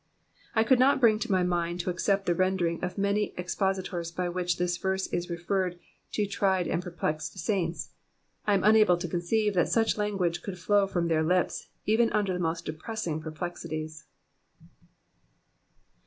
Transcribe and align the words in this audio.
I 0.55 0.63
could 0.63 0.79
not 0.79 0.99
bring 0.99 1.21
my 1.29 1.43
mind 1.43 1.79
to 1.81 1.91
accept 1.91 2.25
the 2.25 2.33
rendering 2.33 2.83
of 2.83 2.97
many 2.97 3.35
expositors 3.37 4.09
by 4.11 4.29
which 4.29 4.57
this 4.57 4.75
verse 4.75 5.05
is 5.05 5.29
referred 5.29 5.77
to 6.13 6.25
tried 6.25 6.67
and 6.67 6.81
perplexed 6.81 7.37
saints. 7.37 7.89
I 8.47 8.55
am 8.55 8.63
unable 8.63 8.97
to 8.97 9.07
conceive 9.07 9.53
that 9.53 9.69
such 9.69 9.99
language 9.99 10.41
could 10.41 10.57
flow 10.57 10.87
from 10.87 11.07
their 11.07 11.21
lips, 11.21 11.67
even 11.85 12.11
under 12.13 12.33
the 12.33 12.39
mo£t 12.39 12.63
depressing 12.65 13.21
perplexities. 13.21 14.05